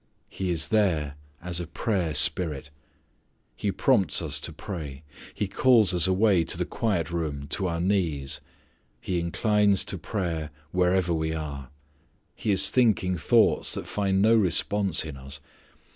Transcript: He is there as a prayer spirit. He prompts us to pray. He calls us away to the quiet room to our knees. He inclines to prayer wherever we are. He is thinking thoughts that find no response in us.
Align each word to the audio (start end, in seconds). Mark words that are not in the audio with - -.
He 0.29 0.49
is 0.49 0.69
there 0.69 1.13
as 1.43 1.59
a 1.59 1.67
prayer 1.67 2.15
spirit. 2.15 2.71
He 3.55 3.71
prompts 3.71 4.19
us 4.19 4.39
to 4.39 4.51
pray. 4.51 5.03
He 5.31 5.47
calls 5.47 5.93
us 5.93 6.07
away 6.07 6.43
to 6.43 6.57
the 6.57 6.65
quiet 6.65 7.11
room 7.11 7.45
to 7.49 7.67
our 7.67 7.79
knees. 7.79 8.41
He 8.99 9.19
inclines 9.19 9.85
to 9.85 9.99
prayer 9.99 10.49
wherever 10.71 11.13
we 11.13 11.35
are. 11.35 11.69
He 12.33 12.49
is 12.51 12.71
thinking 12.71 13.15
thoughts 13.15 13.75
that 13.75 13.85
find 13.85 14.23
no 14.23 14.33
response 14.33 15.05
in 15.05 15.17
us. 15.17 15.39